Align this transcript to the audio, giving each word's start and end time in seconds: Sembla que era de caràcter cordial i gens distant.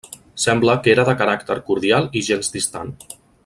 Sembla 0.45 0.75
que 0.87 0.91
era 0.93 1.05
de 1.09 1.15
caràcter 1.19 1.59
cordial 1.69 2.11
i 2.23 2.25
gens 2.31 2.51
distant. 2.59 2.95